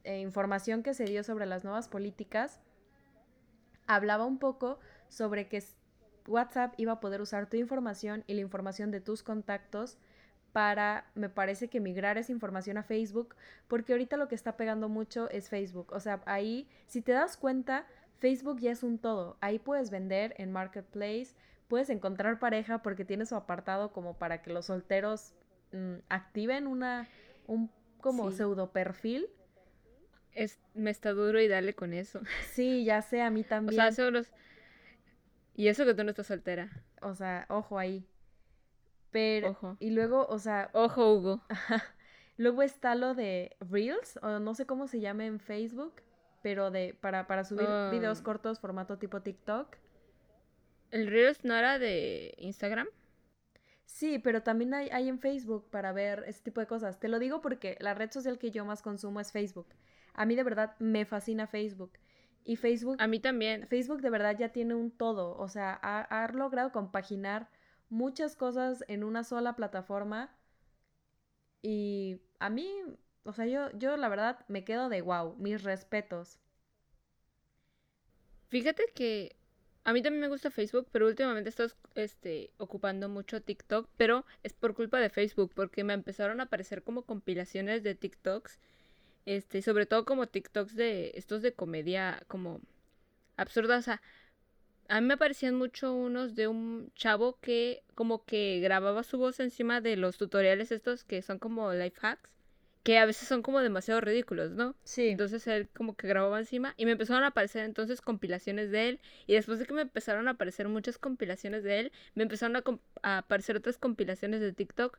[0.05, 2.59] eh, información que se dio sobre las nuevas políticas,
[3.87, 4.79] hablaba un poco
[5.11, 5.63] sobre que
[6.27, 9.99] WhatsApp iba a poder usar tu información y la información de tus contactos
[10.53, 13.35] para, me parece que migrar esa información a Facebook,
[13.69, 15.93] porque ahorita lo que está pegando mucho es Facebook.
[15.93, 17.87] O sea, ahí, si te das cuenta,
[18.19, 19.37] Facebook ya es un todo.
[19.41, 21.35] Ahí puedes vender en Marketplace,
[21.69, 25.35] puedes encontrar pareja porque tiene su apartado como para que los solteros
[25.73, 27.09] mm, activen una,
[27.47, 29.27] un como pseudo perfil.
[30.33, 32.21] Es, me está duro y dale con eso.
[32.53, 33.81] Sí, ya sé, a mí también.
[33.81, 33.93] O sea,
[35.55, 36.71] Y eso que tú no estás soltera.
[37.03, 38.07] O sea, ojo ahí.
[39.11, 39.77] Pero, Ojo.
[39.81, 40.71] y luego, o sea.
[40.73, 41.43] Ojo, Hugo.
[42.37, 46.03] luego está lo de Reels, o no sé cómo se llama en Facebook,
[46.43, 48.25] pero de para, para subir videos ah.
[48.25, 49.77] cortos formato tipo TikTok.
[50.91, 52.89] ¿El Reels no era de Instagram?
[53.85, 57.01] Sí, pero también hay, hay en Facebook para ver ese tipo de cosas.
[57.01, 59.67] Te lo digo porque la red social que yo más consumo es Facebook.
[60.15, 61.93] A mí de verdad me fascina Facebook.
[62.45, 62.97] Y Facebook...
[63.01, 63.67] A mí también.
[63.67, 65.37] Facebook de verdad ya tiene un todo.
[65.37, 67.49] O sea, ha, ha logrado compaginar
[67.91, 70.31] muchas cosas en una sola plataforma.
[71.63, 72.69] Y a mí,
[73.25, 76.39] o sea, yo, yo la verdad me quedo de wow, mis respetos.
[78.49, 79.37] Fíjate que
[79.85, 84.53] a mí también me gusta Facebook, pero últimamente estoy este, ocupando mucho TikTok, pero es
[84.53, 88.59] por culpa de Facebook, porque me empezaron a aparecer como compilaciones de TikToks,
[89.27, 92.61] este, sobre todo como TikToks de estos de comedia como
[93.37, 94.03] absurda, o sea,
[94.89, 99.39] a mí me parecían mucho unos de un chavo que como que grababa su voz
[99.41, 102.31] encima de los tutoriales estos que son como life hacks,
[102.83, 104.75] que a veces son como demasiado ridículos, ¿no?
[104.85, 105.09] Sí.
[105.09, 109.01] Entonces él como que grababa encima y me empezaron a aparecer entonces compilaciones de él
[109.27, 112.65] y después de que me empezaron a aparecer muchas compilaciones de él, me empezaron a,
[113.03, 114.99] a aparecer otras compilaciones de TikTok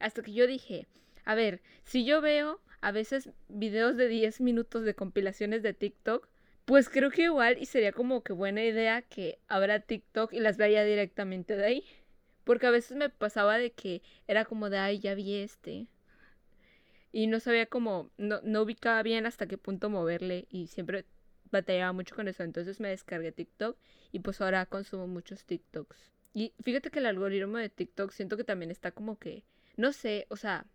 [0.00, 0.88] hasta que yo dije,
[1.24, 6.28] a ver, si yo veo a veces videos de 10 minutos de compilaciones de TikTok,
[6.68, 10.58] pues creo que igual y sería como que buena idea que abra TikTok y las
[10.58, 11.84] vea directamente de ahí.
[12.44, 15.86] Porque a veces me pasaba de que era como de, ay, ya vi este.
[17.10, 21.06] Y no sabía cómo, no, no ubicaba bien hasta qué punto moverle y siempre
[21.50, 22.42] batallaba mucho con eso.
[22.42, 23.78] Entonces me descargué TikTok
[24.12, 26.12] y pues ahora consumo muchos TikToks.
[26.34, 29.42] Y fíjate que el algoritmo de TikTok siento que también está como que,
[29.78, 30.66] no sé, o sea,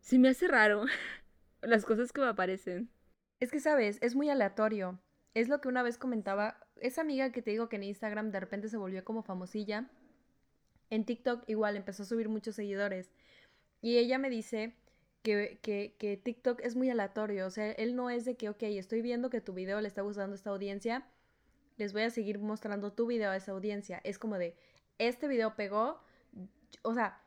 [0.00, 0.84] se me hace raro
[1.62, 2.90] las cosas que me aparecen.
[3.44, 4.98] Es que, sabes, es muy aleatorio.
[5.34, 8.40] Es lo que una vez comentaba, esa amiga que te digo que en Instagram de
[8.40, 9.90] repente se volvió como famosilla,
[10.88, 13.10] en TikTok igual empezó a subir muchos seguidores.
[13.82, 14.72] Y ella me dice
[15.22, 17.46] que, que, TikTok es muy aleatorio.
[17.46, 20.00] O sea, él no es de que, ok, estoy viendo que tu video le está
[20.00, 21.06] gustando a esta audiencia,
[21.76, 24.00] les voy a seguir mostrando tu video a esa audiencia.
[24.04, 24.56] Es como de,
[24.96, 26.00] este video pegó.
[26.80, 27.20] O sea,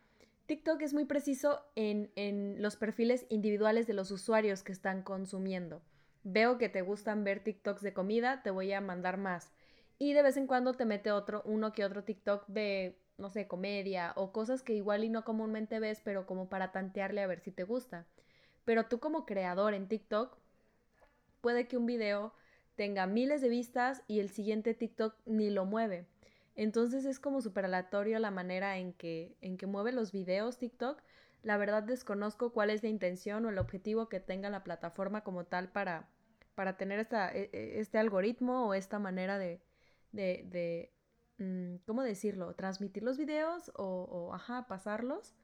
[0.47, 5.79] TikTok es muy preciso en, en los perfiles individuales de los usuarios que están consumiendo
[6.29, 9.53] veo que te gustan ver TikToks de comida, te voy a mandar más.
[9.97, 13.47] Y de vez en cuando te mete otro, uno que otro TikTok de, no sé,
[13.47, 17.39] comedia o cosas que igual y no comúnmente ves, pero como para tantearle a ver
[17.39, 18.05] si te gusta.
[18.65, 20.37] Pero tú como creador en TikTok,
[21.39, 22.33] puede que un video
[22.75, 26.05] tenga miles de vistas y el siguiente TikTok ni lo mueve.
[26.55, 31.01] Entonces es como súper aleatorio la manera en que, en que mueve los videos TikTok.
[31.41, 35.45] La verdad desconozco cuál es la intención o el objetivo que tenga la plataforma como
[35.45, 36.09] tal para,
[36.57, 39.61] para tener esta, e, e, este algoritmo o esta manera de,
[40.11, 40.91] de, de
[41.37, 42.55] mm, ¿cómo decirlo?
[42.55, 45.35] Transmitir los videos o, ajá, pasarlos.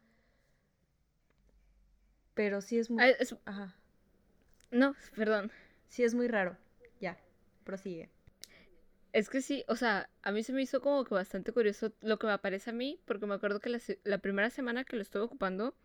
[2.34, 3.04] Pero sí es muy...
[3.45, 3.76] Ajá.
[4.71, 5.52] No, perdón.
[5.88, 6.58] Sí es muy raro.
[6.99, 7.19] Ya,
[7.63, 8.10] prosigue.
[9.12, 12.17] Es que sí, o sea, a mí se me hizo como que bastante curioso lo
[12.17, 15.04] que me aparece a mí, porque me acuerdo que la, la primera semana que lo
[15.04, 15.76] estuve ocupando,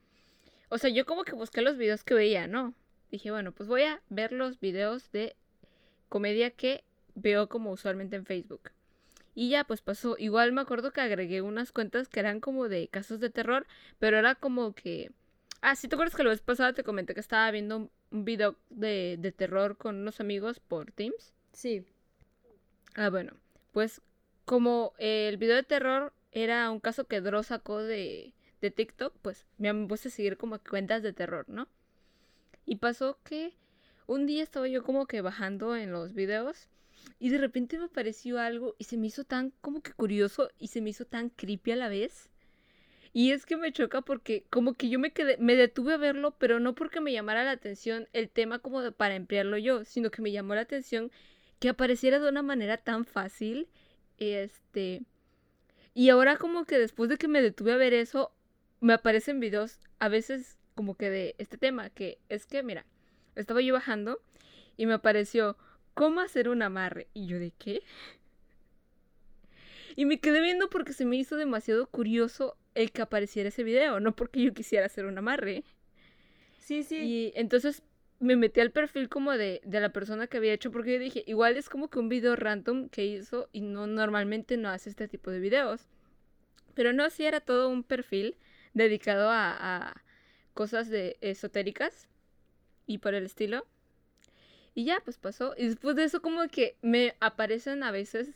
[0.71, 2.73] o sea, yo como que busqué los videos que veía, ¿no?
[3.11, 5.37] Dije, bueno, pues voy a ver los videos de
[6.09, 8.71] comedia que veo como usualmente en Facebook.
[9.35, 10.17] Y ya, pues pasó.
[10.19, 13.67] Igual me acuerdo que agregué unas cuentas que eran como de casos de terror,
[13.99, 15.13] pero era como que...
[15.61, 18.57] Ah, sí, ¿te acuerdas que la vez pasada te comenté que estaba viendo un video
[18.71, 21.35] de, de terror con unos amigos por Teams?
[21.53, 21.85] Sí.
[22.95, 23.33] Ah, bueno,
[23.73, 24.01] pues
[24.45, 29.47] como el video de terror era un caso que Dross sacó de, de TikTok, pues
[29.59, 31.69] me puse a seguir como cuentas de terror, ¿no?
[32.69, 33.55] Y pasó que
[34.07, 36.69] un día estaba yo como que bajando en los videos
[37.19, 40.67] Y de repente me apareció algo y se me hizo tan como que curioso y
[40.69, 42.29] se me hizo tan creepy a la vez.
[43.15, 46.37] Y es que me choca porque como que yo me quedé, me detuve a verlo,
[46.37, 50.11] pero no porque me llamara la atención el tema como de para emplearlo yo, sino
[50.11, 51.11] que me llamó la atención
[51.61, 53.67] que apareciera de una manera tan fácil.
[54.19, 55.05] Este.
[55.95, 58.31] Y ahora como que después de que me detuve a ver eso,
[58.81, 62.87] me aparecen videos a veces como que de este tema, que es que, mira,
[63.35, 64.21] estaba yo bajando
[64.77, 65.57] y me apareció
[65.95, 67.09] cómo hacer un amarre.
[67.15, 67.83] Y yo de qué?
[69.97, 73.99] Y me quedé viendo porque se me hizo demasiado curioso el que apareciera ese video,
[73.99, 75.65] no porque yo quisiera hacer un amarre.
[76.61, 76.99] Sí, sí.
[76.99, 77.83] Y entonces
[78.21, 81.25] me metí al perfil como de, de, la persona que había hecho porque yo dije,
[81.27, 85.09] igual es como que un video random que hizo y no normalmente no hace este
[85.09, 85.89] tipo de videos.
[86.75, 88.37] Pero no, sí era todo un perfil
[88.75, 90.05] dedicado a, a
[90.59, 92.09] cosas de esotéricas
[92.85, 93.65] y por el estilo.
[94.75, 95.55] Y ya, pues pasó.
[95.57, 98.29] Y después de eso como que me aparecen a veces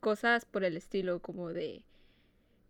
[0.00, 1.84] cosas por el estilo, como de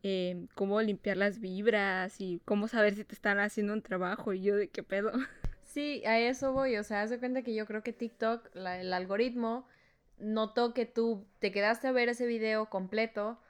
[0.03, 4.43] eh, cómo limpiar las vibras y cómo saber si te están haciendo un trabajo y
[4.43, 5.13] yo de qué pedo.
[5.63, 8.93] Sí, a eso voy, o sea, haz de cuenta que yo creo que TikTok, el
[8.93, 9.67] algoritmo,
[10.19, 13.41] notó que tú te quedaste a ver ese video completo,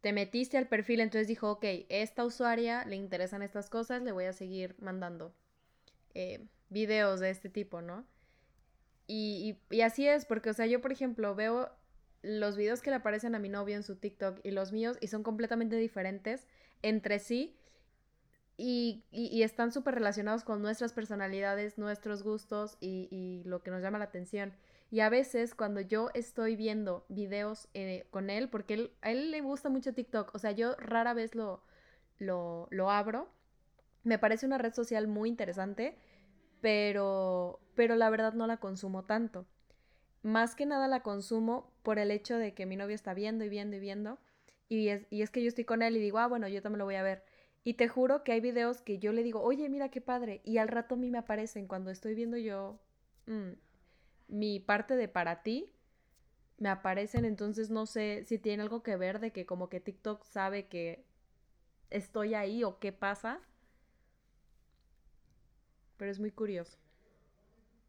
[0.00, 4.24] te metiste al perfil, entonces dijo, ok, esta usuaria le interesan estas cosas, le voy
[4.24, 5.34] a seguir mandando
[6.14, 8.06] eh, videos de este tipo, ¿no?
[9.06, 11.70] Y, y, así es, porque, o sea, yo, por ejemplo, veo
[12.22, 15.08] los videos que le aparecen a mi novio en su TikTok y los míos y
[15.08, 16.46] son completamente diferentes
[16.82, 17.56] entre sí
[18.56, 23.98] y, y, están súper relacionados con nuestras personalidades, nuestros gustos y, lo que nos llama
[23.98, 24.52] la atención.
[24.90, 29.30] Y a veces cuando yo estoy viendo videos eh, con él, porque él, a él
[29.30, 31.62] le gusta mucho TikTok, o sea, yo rara vez lo,
[32.18, 33.28] lo, lo abro,
[34.02, 35.96] me parece una red social muy interesante,
[36.60, 39.46] pero, pero la verdad no la consumo tanto
[40.22, 43.48] más que nada la consumo por el hecho de que mi novio está viendo y
[43.48, 44.18] viendo y viendo.
[44.68, 46.78] Y es, y es que yo estoy con él y digo, ah, bueno, yo también
[46.78, 47.24] lo voy a ver.
[47.64, 50.40] Y te juro que hay videos que yo le digo, oye, mira qué padre.
[50.44, 52.78] Y al rato a mí me aparecen cuando estoy viendo yo
[53.26, 53.50] mm,
[54.30, 55.70] mi parte de para ti.
[56.58, 60.24] Me aparecen, entonces no sé si tiene algo que ver de que como que TikTok
[60.24, 61.04] sabe que
[61.90, 63.40] estoy ahí o qué pasa.
[65.96, 66.78] Pero es muy curioso.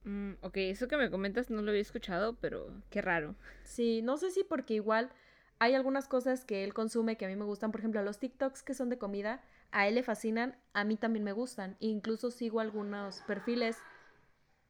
[0.03, 3.35] Mm, ok, eso que me comentas no lo había escuchado, pero qué raro.
[3.63, 5.11] Sí, no sé si porque igual
[5.59, 7.71] hay algunas cosas que él consume que a mí me gustan.
[7.71, 11.23] Por ejemplo, los TikToks que son de comida, a él le fascinan, a mí también
[11.23, 11.77] me gustan.
[11.79, 13.77] incluso sigo algunos perfiles,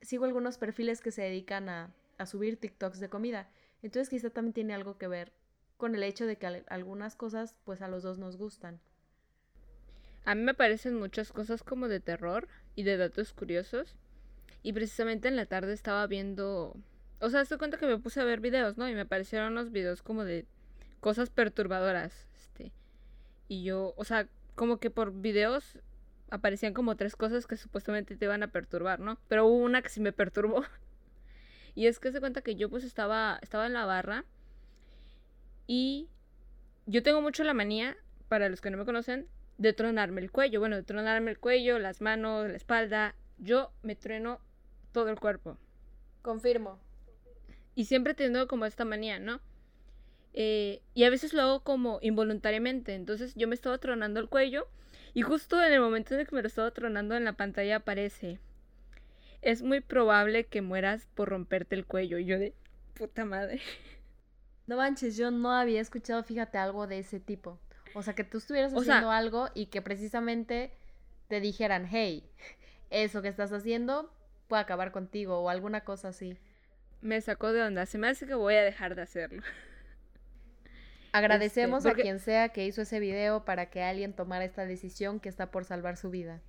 [0.01, 3.49] sigo algunos perfiles que se dedican a, a subir TikToks de comida.
[3.81, 5.31] Entonces quizá también tiene algo que ver
[5.77, 8.79] con el hecho de que algunas cosas pues a los dos nos gustan.
[10.25, 13.95] A mí me parecen muchas cosas como de terror y de datos curiosos.
[14.63, 16.75] Y precisamente en la tarde estaba viendo.
[17.19, 18.87] O sea, estoy cuenta que me puse a ver videos, ¿no?
[18.87, 20.45] Y me aparecieron unos videos como de
[20.99, 22.27] cosas perturbadoras.
[22.35, 22.71] Este.
[23.47, 25.79] Y yo, o sea, como que por videos
[26.31, 29.19] aparecían como tres cosas que supuestamente te iban a perturbar, ¿no?
[29.27, 30.63] Pero hubo una que sí me perturbó.
[31.75, 34.25] y es que se cuenta que yo pues estaba, estaba en la barra.
[35.67, 36.09] Y
[36.87, 37.97] yo tengo mucho la manía,
[38.29, 40.61] para los que no me conocen, de tronarme el cuello.
[40.61, 43.13] Bueno, de tronarme el cuello, las manos, la espalda.
[43.37, 44.39] Yo me trueno
[44.93, 45.57] todo el cuerpo.
[46.21, 46.79] Confirmo.
[47.75, 49.41] Y siempre tengo como esta manía, ¿no?
[50.33, 52.95] Eh, y a veces lo hago como involuntariamente.
[52.95, 54.69] Entonces yo me estaba tronando el cuello
[55.13, 58.39] y justo en el momento en que me lo estaba tronando en la pantalla aparece.
[59.41, 62.17] Es muy probable que mueras por romperte el cuello.
[62.17, 62.53] Y yo de
[62.93, 63.61] puta madre.
[64.67, 67.59] No manches, yo no había escuchado, fíjate, algo de ese tipo.
[67.93, 70.71] O sea, que tú estuvieras haciendo algo y que precisamente
[71.27, 72.23] te dijeran, hey,
[72.89, 74.13] eso que estás haciendo
[74.47, 76.37] puede acabar contigo o alguna cosa así.
[77.01, 79.41] Me sacó de onda, se me hace que voy a dejar de hacerlo.
[81.11, 85.19] Agradecemos este, a quien sea que hizo ese video para que alguien tomara esta decisión
[85.19, 86.41] que está por salvar su vida.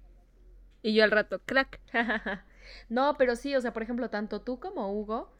[0.83, 1.81] Y yo al rato, crack.
[2.89, 5.33] no, pero sí, o sea, por ejemplo, tanto tú como Hugo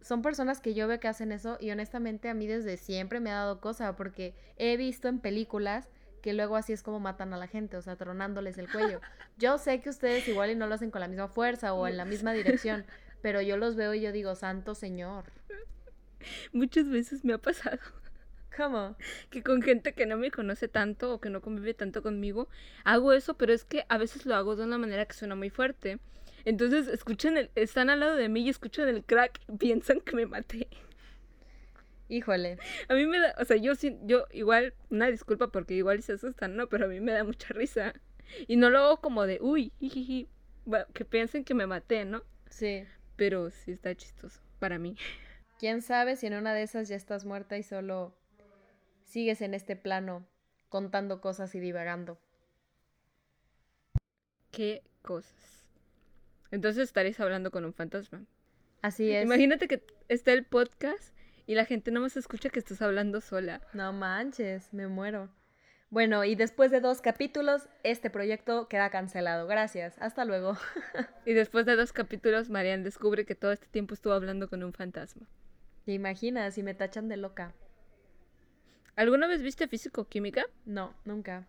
[0.00, 3.30] son personas que yo veo que hacen eso y honestamente a mí desde siempre me
[3.30, 5.88] ha dado cosa porque he visto en películas
[6.20, 9.00] que luego así es como matan a la gente, o sea, tronándoles el cuello.
[9.38, 11.96] Yo sé que ustedes igual y no lo hacen con la misma fuerza o en
[11.96, 12.84] la misma dirección,
[13.20, 15.24] pero yo los veo y yo digo, santo señor.
[16.52, 17.78] Muchas veces me ha pasado.
[18.56, 18.96] ¿Cómo?
[19.30, 22.48] Que con gente que no me conoce tanto o que no convive tanto conmigo,
[22.84, 25.50] hago eso, pero es que a veces lo hago de una manera que suena muy
[25.50, 25.98] fuerte.
[26.44, 30.26] Entonces escuchan el, están al lado de mí y escuchan el crack, piensan que me
[30.26, 30.68] maté.
[32.08, 32.58] Híjole.
[32.88, 36.54] A mí me da, o sea, yo yo igual, una disculpa porque igual se asustan,
[36.54, 36.68] ¿no?
[36.68, 37.94] Pero a mí me da mucha risa.
[38.46, 40.28] Y no lo hago como de, uy, jiji,
[40.92, 42.22] que piensen que me maté, ¿no?
[42.50, 42.84] Sí.
[43.16, 44.96] Pero sí está chistoso para mí.
[45.58, 48.14] quién sabe si en una de esas ya estás muerta y solo
[49.14, 50.26] sigues en este plano
[50.68, 52.18] contando cosas y divagando.
[54.50, 55.64] ¿Qué cosas?
[56.50, 58.24] Entonces estaréis hablando con un fantasma.
[58.82, 59.24] Así es.
[59.24, 61.14] Imagínate que está el podcast
[61.46, 63.60] y la gente no más escucha que estás hablando sola.
[63.72, 65.30] No manches, me muero.
[65.90, 69.46] Bueno, y después de dos capítulos, este proyecto queda cancelado.
[69.46, 70.58] Gracias, hasta luego.
[71.24, 74.72] y después de dos capítulos, Marian descubre que todo este tiempo estuvo hablando con un
[74.72, 75.28] fantasma.
[75.84, 76.58] ¿Te imaginas?
[76.58, 77.54] Y me tachan de loca.
[78.96, 80.46] ¿Alguna vez viste físico-química?
[80.64, 81.46] No, nunca.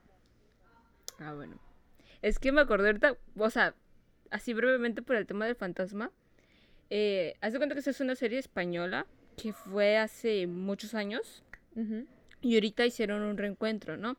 [1.20, 1.60] Ah, bueno.
[2.22, 3.76] Es que me acordé ahorita, o sea,
[4.32, 6.12] así brevemente por el tema del fantasma.
[6.90, 9.06] Eh, haz de cuenta que esta es una serie española
[9.38, 11.44] que fue hace muchos años.
[12.42, 14.18] Y ahorita hicieron un reencuentro, ¿no?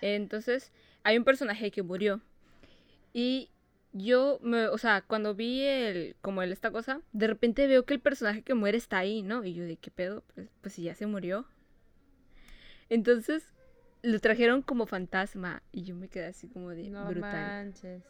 [0.00, 0.72] Entonces,
[1.04, 2.20] hay un personaje que murió.
[3.12, 3.50] Y
[3.92, 7.94] yo, me, o sea, cuando vi el, como el, esta cosa, de repente veo que
[7.94, 9.44] el personaje que muere está ahí, ¿no?
[9.44, 11.46] Y yo de qué pedo, pues, pues si ya se murió.
[12.88, 13.44] Entonces,
[14.02, 15.62] lo trajeron como fantasma.
[15.72, 17.32] Y yo me quedé así como de no brutal.
[17.32, 18.02] Manches.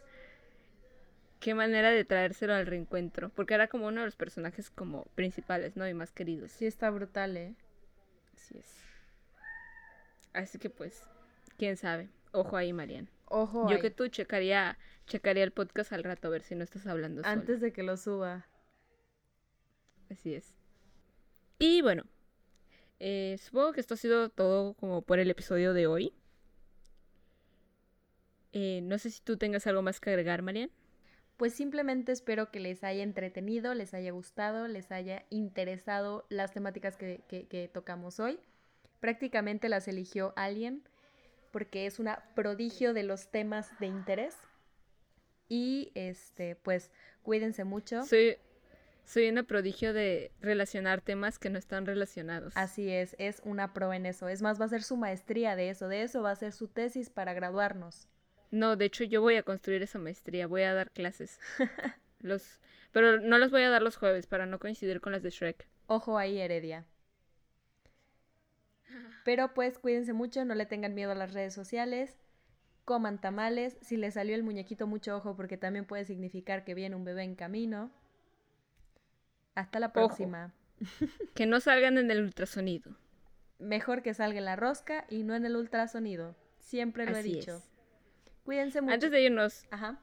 [1.41, 3.31] Qué manera de traérselo al reencuentro.
[3.31, 5.89] Porque era como uno de los personajes como principales, ¿no?
[5.89, 6.53] Y más queridos.
[6.53, 7.55] Sí, está brutal, ¿eh?
[8.35, 8.75] Así es.
[10.33, 11.03] Así que pues,
[11.57, 12.09] quién sabe.
[12.33, 13.09] Ojo ahí, Marian.
[13.27, 16.87] Ojo Yo que tú checaría, checaría el podcast al rato a ver si no estás
[16.87, 18.47] hablando Antes de que lo suba.
[20.11, 20.55] Así es.
[21.59, 22.05] Y bueno,
[23.01, 26.13] eh, supongo que esto ha sido todo como por el episodio de hoy.
[28.53, 30.71] Eh, no sé si tú tengas algo más que agregar, Marian.
[31.37, 36.97] Pues simplemente espero que les haya entretenido, les haya gustado, les haya interesado las temáticas
[36.97, 38.41] que, que tocamos hoy.
[38.99, 40.83] Prácticamente las eligió alguien
[41.53, 44.37] porque es una prodigio de los temas de interés.
[45.49, 46.91] Y este, pues
[47.23, 48.05] cuídense mucho.
[48.05, 48.37] Soy,
[49.09, 52.55] soy una prodigio de relacionar temas que no están relacionados.
[52.59, 54.29] Así es, es una pro en eso.
[54.29, 56.69] Es más, va a ser su maestría de eso, de eso va a ser su
[56.69, 58.07] tesis para graduarnos.
[58.51, 61.41] No, de hecho yo voy a construir esa maestría, voy a dar clases.
[62.21, 62.61] los,
[62.93, 65.67] pero no las voy a dar los jueves para no coincidir con las de Shrek.
[65.87, 66.85] Ojo ahí, Heredia.
[69.25, 72.19] Pero pues cuídense mucho, no le tengan miedo a las redes sociales,
[72.85, 76.95] coman tamales, si les salió el muñequito mucho ojo porque también puede significar que viene
[76.95, 77.91] un bebé en camino.
[79.59, 80.55] Hasta la próxima.
[81.35, 82.93] que no salgan en el ultrasonido.
[83.59, 86.37] Mejor que salga en la rosca y no en el ultrasonido.
[86.61, 87.61] Siempre lo he dicho.
[88.45, 88.95] Cuídense mucho.
[88.95, 89.99] Antes de irnos, Ajá.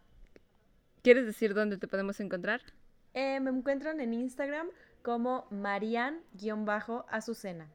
[1.04, 2.60] ¿quieres decir dónde te podemos encontrar?
[3.14, 4.68] Eh, me encuentran en Instagram
[5.02, 7.72] como Marian-Azucena.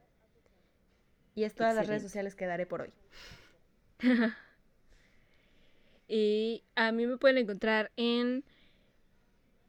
[1.33, 2.93] Y es todas las redes sociales que daré por hoy.
[6.07, 8.45] y a mí me pueden encontrar en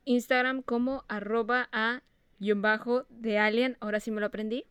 [0.05, 2.03] Instagram como arroba a
[2.57, 4.65] bajo de alien, ahora sí me lo aprendí.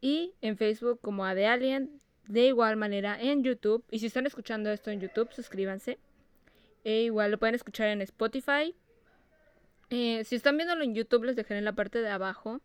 [0.00, 3.84] Y en Facebook como a de alien, de igual manera en YouTube.
[3.90, 5.98] Y si están escuchando esto en YouTube, suscríbanse.
[6.84, 8.74] E igual lo pueden escuchar en Spotify.
[9.90, 12.60] Eh, si están viéndolo en YouTube, les dejaré en la parte de abajo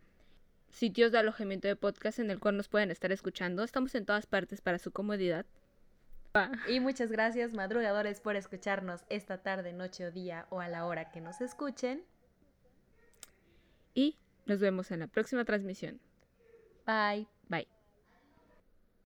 [0.71, 3.63] sitios de alojamiento de podcast en el cual nos pueden estar escuchando.
[3.63, 5.45] Estamos en todas partes para su comodidad.
[6.67, 11.11] Y muchas gracias, madrugadores, por escucharnos esta tarde, noche o día o a la hora
[11.11, 12.03] que nos escuchen.
[13.93, 15.99] Y nos vemos en la próxima transmisión.
[16.85, 17.27] Bye.